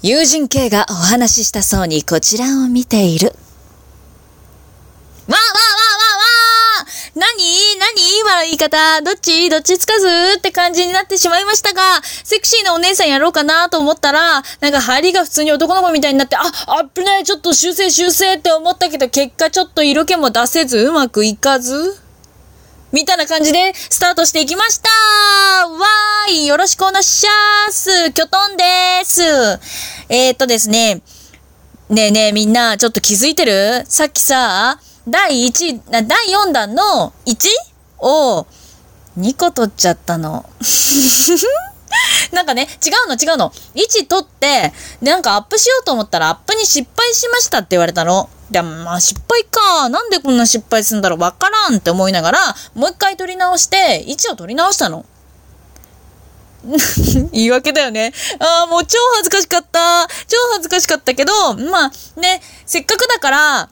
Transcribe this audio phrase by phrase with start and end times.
[0.00, 3.26] 友人 K がお話ししたそうにこちらを見ている。
[3.26, 7.18] わーわーわーわーわー。
[7.18, 7.20] 何？
[7.80, 8.20] 何？
[8.20, 9.02] 今の言い方。
[9.02, 9.50] どっち？
[9.50, 10.06] どっちつかず
[10.38, 22.00] って感じになってしまいましたが、セクシーなお姉さんやろうかなと思ったら、なんか入りが普通に男の子みたいになって、あ、あっぶねちょっと修正修正って思ったけど、結果ちょっと色気も出せずうまくいかず。
[22.92, 24.88] みたいな感じでスタートしていきました
[25.68, 29.22] わーいよろしくお願いしゃーすきょとんでーす
[30.08, 31.02] えー、っとですね、
[31.90, 33.84] ねえねえみんなちょっと気づいてる？
[33.86, 37.48] さっきさ、第1、第4弾の 1?
[38.00, 38.46] を
[39.18, 40.44] 2個取っちゃったの。
[42.32, 43.52] なんかね、違うの違うの。
[43.74, 48.28] 1取って、で、なんかアップしようと思ったらアップに失敗しましたって言われたの。
[48.50, 49.88] でもまあ失敗か。
[49.88, 52.38] なんでこんな失敗するんだろうわからんって思いながら、
[52.74, 55.04] もう一回取り直して、位置を取り直したの。
[57.32, 58.12] 言い訳だよね。
[58.38, 60.08] ああ、もう超恥ずかしかった。
[60.26, 63.68] 超恥ずかしかったけど、まあね、せっかくだから、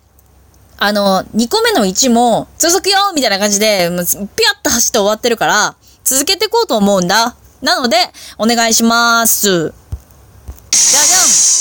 [0.78, 4.26] あの、2個目の1も続くよみたいな感じで、ピャッ
[4.62, 5.74] と走って終わってるから、
[6.04, 7.34] 続けていこうと思うんだ。
[7.62, 7.96] なので、
[8.38, 9.72] お願いします。
[10.70, 11.56] じゃじゃん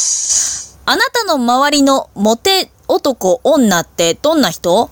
[0.87, 4.89] あなたの周りのモテ男、女ってどんな人？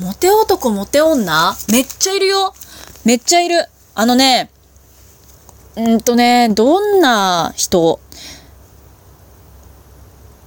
[0.00, 1.54] モテ男、モテ女？
[1.70, 2.54] めっちゃいるよ。
[3.04, 3.66] めっちゃいる。
[3.94, 4.50] あのね、
[5.76, 8.00] うんとね、どんな人？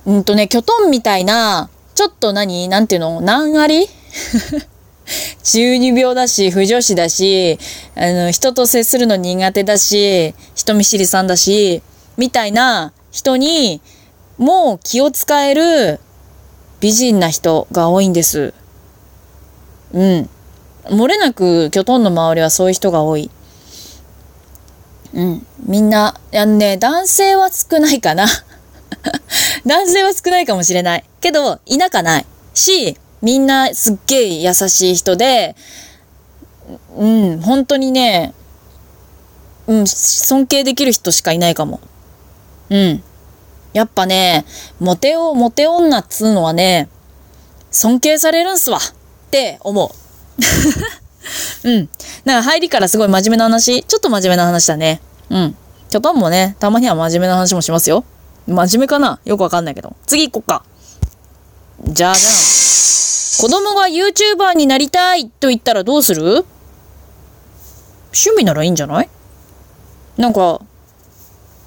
[0.06, 2.68] うんとね、キョトンみたいな、ちょっと何？
[2.68, 3.22] なんていうの？
[3.22, 3.88] 何あり？
[5.44, 7.60] 中二病だし、不女子だし、
[7.96, 11.84] あの、人と接するの苦手だし、人見知りさんだし、
[12.18, 13.82] みたいな人に、
[14.38, 16.00] もう気を使える
[16.84, 18.54] 美人な人が多いんです。
[19.94, 20.30] うん。
[20.88, 23.32] 漏れなく、キョトンの周りはそういう人が多い。
[25.14, 25.48] うん。
[25.66, 28.28] みんな、いやね、男性は少ないかな。
[29.66, 31.06] 男性は少ないかもしれない。
[31.22, 32.26] けど、いなかない。
[32.54, 35.56] し、みんなすっげえ優しい人で、
[36.98, 38.34] うん、本当にね、
[39.68, 41.80] うん、尊敬できる人しかいないかも。
[42.70, 43.04] うん。
[43.74, 44.46] やっぱね、
[44.80, 46.90] モテを、モテ女っつうのはね、
[47.72, 48.82] 尊敬されるんすわっ
[49.32, 49.90] て思う。
[51.68, 51.90] うん。
[52.26, 55.02] なんか入りからすごい真面目な話、ちょっと真面目な話だね。
[55.30, 55.58] うん。
[55.90, 58.04] キョトンもね、たまには真面目な話もしますよ。
[58.48, 59.20] 真面目かな？
[59.26, 59.96] よくわかんないけど。
[60.06, 60.64] 次行こっか。
[61.86, 62.34] じゃじゃん。
[63.42, 66.46] 子供が YouTuber になりたいと言ったらどうする？
[68.12, 69.10] 趣味ならいいんじゃない？
[70.18, 70.60] なんか、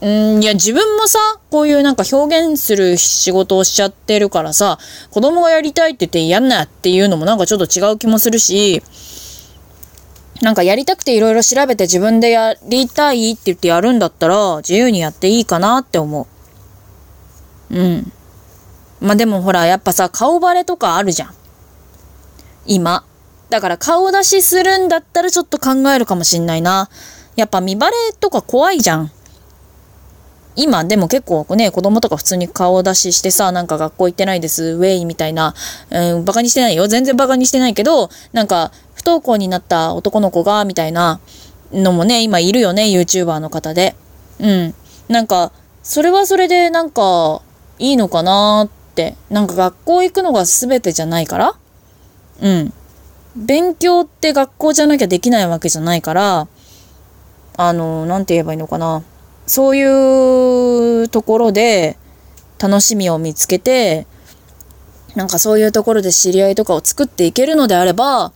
[0.02, 1.18] うん、いや、自分もさ、
[1.50, 4.78] こういうなんか表現する仕事をしちゃってるからさ、
[5.10, 8.82] 子供がやりたいって言ってやんなっていうのもなんかちょっと違う気もするし、
[10.42, 16.28] なんかやりたくていろいろ調べて自分でやりたいって言ってやるんだったら、自由にやっていいかなって思
[17.70, 17.74] う。
[17.74, 18.12] うん。
[19.00, 21.34] まあ、でもほら、やっぱさ、顔バレとかあるじゃん。
[22.66, 23.04] 今。
[23.48, 26.90] だから顔出しするんだったらちょっと考えるかもしんないな。
[27.36, 29.10] やっぱ見バレとか怖いじゃん。
[30.56, 35.55] 今でも結構ね、子供とか普通に顔出ししてさ、なんか学校行ってないです、ウェイみたいな、
[35.91, 36.89] うん、バカにしてないよ。
[36.89, 41.21] 全然バカにしてないけど、なんか不登校になった男の子が、みたいな
[41.72, 43.94] のもね、今いるよね、YouTuber の方で。
[44.41, 44.75] うん。
[45.09, 45.53] なんか、
[45.83, 47.43] それはそれでなんか、
[47.78, 49.15] いいのかなーって。
[49.28, 51.55] なんか学校行くのが全てじゃないから
[52.41, 52.73] うん。
[53.37, 56.49] 勉強って学校じゃなきゃできないわけじゃないから、
[57.59, 59.03] あの、なんて言えばいいのかな。
[59.46, 61.96] そういうところで
[62.58, 64.06] 楽しみを見つけて、
[65.14, 68.32] なんかそういうところで知り合いとかを作っていけるのであれば、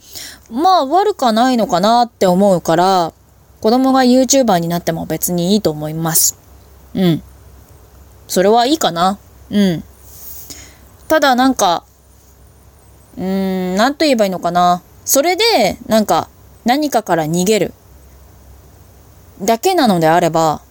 [0.50, 3.12] まあ悪かないのかなって思うから、
[3.60, 6.38] 子供が YouTuber になっても別にいいと思います。
[6.94, 7.22] うん。
[8.28, 9.18] それはいいかな。
[9.50, 9.84] うん。
[11.08, 11.84] ただなんか、
[13.18, 14.82] うーん、なんと言えばいいのかな。
[15.04, 16.28] それで、なんか、
[16.64, 17.74] 何かから逃げる。
[19.42, 20.62] だけなのであれば、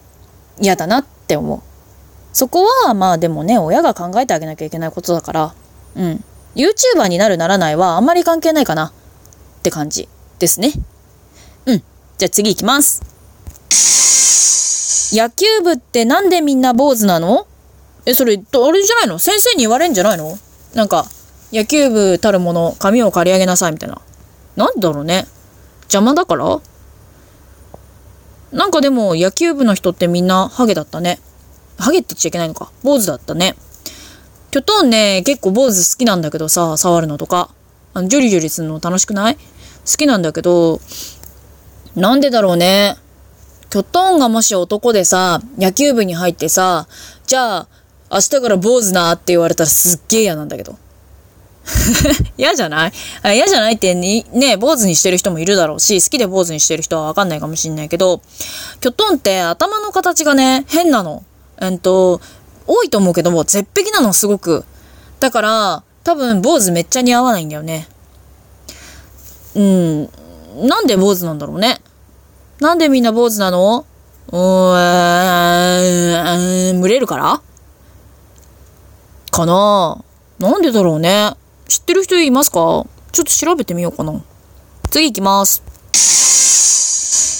[0.60, 1.60] 嫌だなって思う。
[2.32, 5.54] そこは、まあでもね、親が考えてあげなきゃいけないことだから、
[5.96, 6.24] うん。
[6.54, 8.92] YouTuber になるならないはあんまり関係ないかなっ
[9.62, 10.08] て感じ
[10.38, 10.72] ですね。
[11.66, 11.82] うん。
[12.18, 13.02] じゃあ次行きます。
[15.12, 17.46] 野球部ってなんでみんな坊主なの？
[18.06, 19.18] え、それ、あれじゃないの？
[19.18, 20.38] 先生に言われんじゃないの？
[20.74, 21.06] なんか、
[21.52, 24.00] 野球部たるもの、髪を刈り上げなさいみたいな。
[24.56, 25.26] なんだろうね。
[25.82, 26.60] 邪魔だから？
[28.52, 31.20] なんかでも野球部の人ってみんなハゲだったね。
[31.78, 32.70] ハゲって言っちゃいけないのか。
[32.82, 33.54] 坊主だったね。
[34.50, 37.50] キョトンね、結構坊主好きなんだけどさ、触るのとか。
[37.94, 39.36] あの、ジュリジュリするの楽しくない？
[39.36, 39.40] 好
[39.96, 40.80] きなんだけど、
[41.94, 42.96] なんでだろうね。
[43.70, 46.88] キョトンがもし男でさ、野球部に入ってさ、
[47.26, 47.68] じゃあ、
[48.10, 50.76] 明日から坊主なって言われたらすっげえ嫌なんだけど。
[52.36, 52.92] 嫌じゃない？
[53.34, 58.20] 嫌じゃないってね、坊主にしてる人もいるだろうし、好きで坊主にしてる人はわかんないかもしんないけど、
[58.80, 61.24] キョトンって頭の形がね、変なの。
[61.60, 62.20] えっと、
[62.66, 64.64] 多いと思うけども、絶壁なの、すごく。
[65.20, 67.88] だから、多分、坊主めっちゃ似合わないんだよね。
[69.54, 70.08] うん。
[70.66, 71.80] なんで坊主なんだろうね？
[72.60, 73.84] なんでみんな坊主なの？
[74.32, 75.12] うー
[76.72, 77.40] ん、群れるから
[79.30, 79.98] かな
[80.38, 81.32] なんでだろうね。
[81.70, 82.84] 知ってる人いますか？
[83.12, 84.20] ちょっと調べてみようかな。
[84.90, 85.62] 次行きます。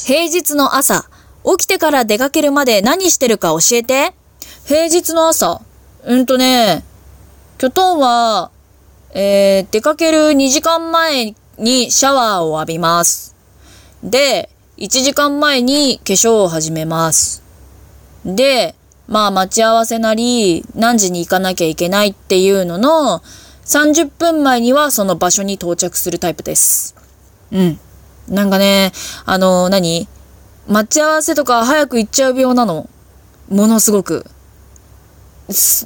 [0.06, 1.04] 平日の朝、
[1.44, 4.14] 起きてから出かけるまで何してるか教えて。
[4.66, 5.60] 平日の朝。
[6.04, 6.84] うんとね、
[7.58, 8.52] キョトンは、
[9.14, 13.34] えー、出かける2時間前にシャワーを浴びます。
[14.04, 17.42] で、1時間前に化粧を始めます。
[18.24, 18.76] で、
[19.08, 23.22] まあ待ち合わせなり、何時に行かなきゃいけないっていうのの、
[23.70, 26.96] 30分前にはその場所に到着するタイプです。
[27.52, 27.78] うん。
[28.28, 28.90] なんかね、
[29.26, 30.08] あの、何？
[30.66, 32.90] 待ち合わせとか早く行っちゃう病なの。
[33.48, 34.26] ものすごく。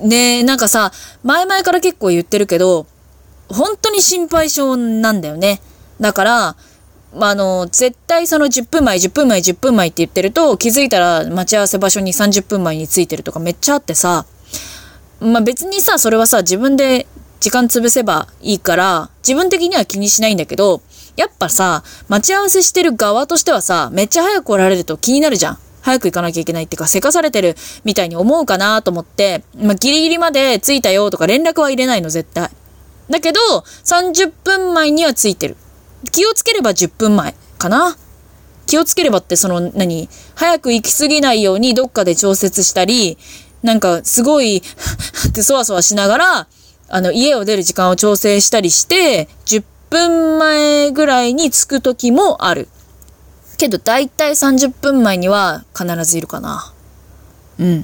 [0.03, 0.93] ねなんかさ、
[1.25, 2.87] 前々から結構言ってるけど、
[3.51, 5.61] 本当に心配性なんだよね。
[6.01, 6.57] だから、
[7.15, 14.25] まあ、の、絶対その10分前、10分前、10分前って言ってると、気づいたら待ち合わせ場所に30分前に着いてるとかめっちゃあってさ、
[15.21, 17.07] まあ、別にさ、それはさ、自分で
[17.45, 20.81] 時間潰せばいいから、自分的には気にしないんだけど、
[21.15, 25.59] やっぱさ、待ち合わせしてる側としてはさ、めっちゃ早く来られると気になるじゃん。
[25.83, 27.55] 早く行かなきゃいけないってか、せかされてる
[27.85, 32.49] みたいに思うかなと思って、まあ、ギリギリまで着いたよとか連絡は入れないの、絶対。
[33.11, 33.41] だけど、
[33.85, 35.59] 30分前には着いてる。
[36.13, 37.95] 気をつければ10分前かな。
[38.65, 43.19] 気をつければってその何早く行き過ぎないようにどっかで調節したり、
[43.63, 44.63] なんかすごい
[45.29, 46.47] ってそわそわしながら、
[46.95, 52.69] あの家を出る時間を調整したりして、10分前ぐらいに着く時もある。
[53.57, 56.73] けどだいたい30分前には必ずいるかな。
[57.59, 57.81] うん。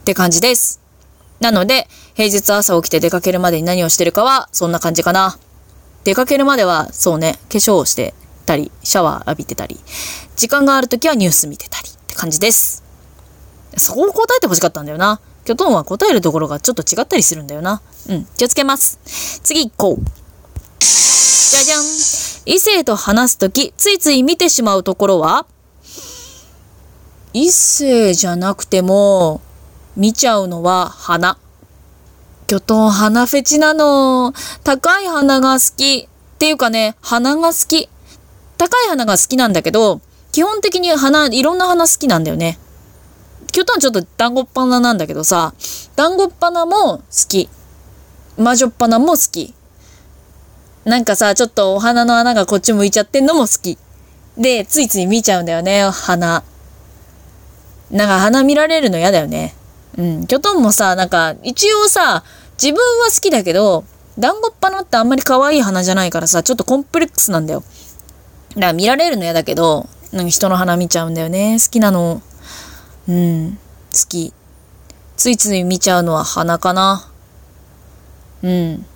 [0.00, 0.80] って感じです。
[1.40, 5.38] なので、平日朝起きて出かけるまでに何をしてるかは、そんな感じかな。
[6.04, 8.14] 出かけるまでは、そうね、化粧をして
[8.46, 9.78] たり、シャワー浴びてたり、
[10.36, 12.82] 時間がある時はニュース見てたりって感じです。
[13.76, 15.20] そこを答えて欲しかったんだよな。
[15.48, 17.80] キョトンは答えるところがちょっと違ったりするんだよな。
[18.10, 18.98] うん、気をつけます。
[19.42, 20.04] 次行こう。
[20.78, 21.82] じゃじゃん。
[22.44, 25.46] 異性と話すとき、ついつい見てしまうところは？
[27.32, 29.40] 異性じゃなくても、
[29.96, 31.38] 見ちゃうのは花。
[32.46, 34.34] キョトン花フェチなの。
[34.64, 36.08] 高い花が好き。
[36.34, 37.88] っていうかね、花が好き。
[38.58, 42.58] 高い花が好きなんだけど、基本的に花、いろんな花好きなんだよね。
[43.52, 45.54] キョトンちょっと団子っ花なんだけどさ、
[45.96, 47.48] 団子っ花も好き。
[48.36, 49.54] 魔女っ花も好き。
[50.84, 53.78] なんかさ、ちょっとお花の穴がこっち向いちゃってんのも好き。
[54.36, 56.42] で、ついつい見ちゃうんだよね、花。
[57.90, 59.54] なんか花見られるの嫌だよね。
[59.96, 60.26] うん。
[60.26, 62.22] キョトンもさ、なんか、一応さ、
[62.62, 63.84] 自分は好きだけど、
[64.18, 67.62] 団子っ花ってあんまり可愛い花じゃないからさ、ちょっとコンプレックスなんだよ。
[68.50, 71.58] だから見られるの嫌だけど、なんか人の花見ちゃうんだよね。
[71.60, 72.22] 好きなの。
[73.08, 73.58] うん。
[73.92, 74.32] 好き。
[75.16, 77.10] ついつい見ちゃうのは花かな。
[78.42, 78.86] うん。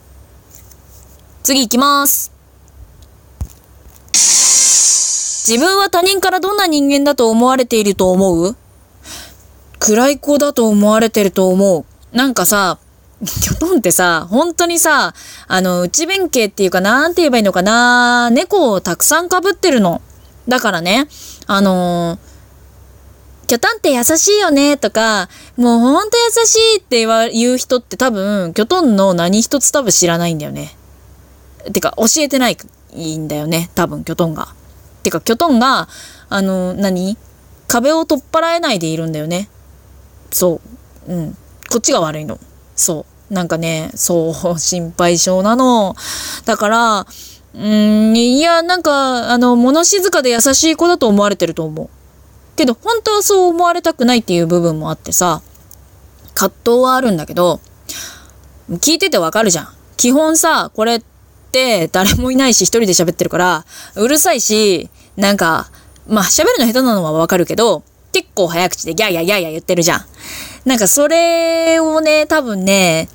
[1.42, 2.31] 次行きます。
[4.12, 8.57] 自分は他人からどんな人間だと思われていると思う？
[9.81, 11.85] 暗い子だと思われてると思う。
[12.16, 12.78] なんかさ、
[13.25, 15.14] キョトンってさ、本当にさ、
[15.49, 20.00] あの、内弁慶っていうか、なんて言えばいいのかな、猫をたくさん被ってるの。
[20.47, 21.09] だからね、
[21.49, 22.31] あのー、
[23.52, 25.28] キョトンって優しいよね、とか、
[25.59, 30.75] もうほんと優しいって言う人って多分、キョトンの何一つ多分知らないんだよね。
[31.71, 32.56] てか、教えてない
[32.97, 34.54] んだよね、多分、キョトンが。
[35.02, 35.87] てか、キョトンが、
[36.30, 37.18] あの、何？
[37.68, 39.50] 壁を取っ払えないでいるんだよね。
[40.30, 40.62] そ
[41.06, 41.12] う。
[41.12, 41.37] うん。
[41.71, 42.38] こっちが悪いの。
[42.75, 43.35] そう。
[43.35, 45.94] なんかね、そう、心配性なの。
[46.47, 47.06] だから、
[47.54, 51.90] うん、いや、なんか、あの、物静かで優しい子だと思われてると思う。
[52.56, 55.42] けど、本当はそう思われたくないっていう部分もあってさ、
[56.35, 57.61] 葛藤はあるんだけど、
[58.71, 59.68] 聞いててわかるじゃん。
[59.97, 61.02] 基本さ、これっ
[61.52, 63.64] て誰もいないし一人で喋ってるから、
[63.97, 65.71] うるさいし、なんか、
[66.09, 67.82] まあ喋るの下手なのはわかるけど、
[68.12, 70.04] 結構早口でギャーギャーギャーギャー言ってるじゃん。
[70.64, 73.09] なんかそれをね、多分ね、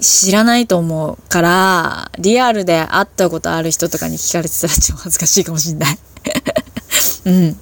[0.00, 5.98] 知らないと思うから、リアルで会ったことある人とかに聞かれてたら超恥ずかしいかもしんない。
[7.26, 7.60] うん。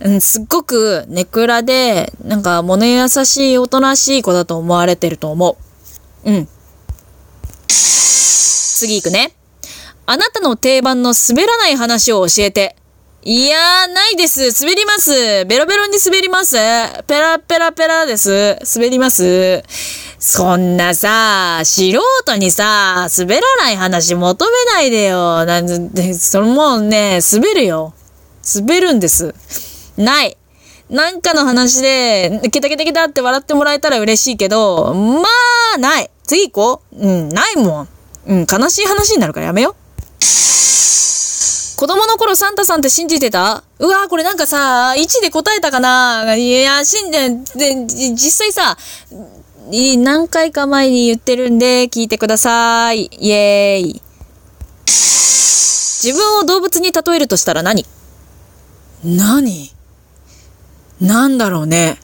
[0.00, 5.56] うん、すっごくネクラで、なんか物優しい、おとなしい子だと思われてると思
[6.24, 6.30] う。
[6.30, 6.48] うん。
[7.68, 9.32] 次行くね。
[10.06, 12.76] あなたの定番の滑らない話を教えて。
[13.22, 14.62] いやー、ないです。
[14.62, 15.46] 滑ります。
[15.46, 16.56] ベロベロに滑ります。
[17.06, 18.58] ペラペラペラです。
[18.76, 19.62] 滑ります。
[20.18, 21.90] そんなさ、素
[22.24, 25.46] 人にさ、滑らない話求めないでよ。
[25.46, 27.94] なんで、それもうね、滑るよ。
[28.54, 29.34] 滑るんです。
[29.96, 30.36] ない。
[30.90, 35.24] なんかの話で、ケタケタケタって笑ってもらえたら嬉しいけど、ま
[35.74, 36.10] あ、ない。
[36.24, 36.96] 次行こう。
[36.96, 37.88] うん、ないもん。
[38.26, 39.74] うん、悲しい話になるからやめよ。
[41.76, 43.64] 子供の頃サンタさんって信じてた？
[43.78, 46.34] うわーこれなんかさ、1で答えたかな？
[46.36, 47.18] いや、信じ、
[47.58, 48.78] で、実際さ、
[49.98, 53.10] 何回か前に言ってるんで聞いてください。
[53.10, 54.00] イエーイ。
[54.86, 57.84] 自分を動物に例えるとしたら何？
[59.02, 59.73] 何？
[61.00, 61.98] なんだろうね。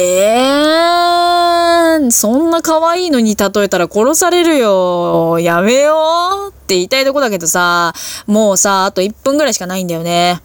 [0.00, 5.38] ええー、そんな可愛いのに例えたら殺されるよ。
[5.40, 7.92] やめようって言いたいとこだけどさ、
[8.26, 10.40] もうさ、あと1分ぐらいしかないんだよね。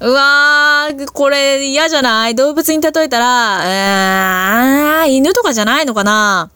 [0.00, 2.34] うわー、これ嫌じゃない？
[2.34, 6.50] 動物に例えたら、えー、犬とかじゃないのかな？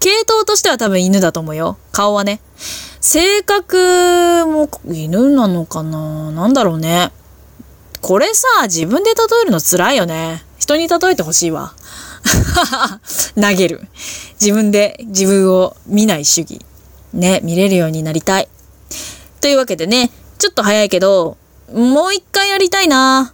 [0.00, 1.78] 系統としては多分犬だと思うよ。
[1.92, 2.40] 顔はね。
[3.00, 6.32] 性格も犬なのかな？
[6.32, 7.12] なんだろうね。
[8.04, 10.44] これさ、自分で例えるの辛いよね。
[10.58, 11.72] 人に例えてほしいわ。
[13.34, 13.80] 投げる。
[14.38, 16.60] 自分で自分を見ない主義。
[17.14, 18.48] ね、見れるようになりたい。
[19.40, 21.38] というわけでね、ちょっと早いけど、
[21.72, 23.32] もう一回やりたいな。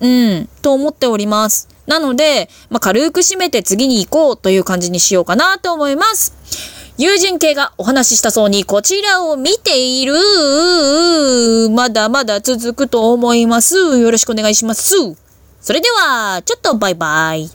[0.00, 1.68] うん、と思っております。
[1.86, 6.34] なので、まあ、軽く締めて次に行こうという感じにしようかなと思います。
[6.96, 10.14] 友人系がお話ししたそうにこちらを見ている。
[11.70, 13.98] まだまだ続くと思います。
[13.98, 14.94] よろしくお願いします。
[15.60, 17.42] それでは、ちょっとバイバイ。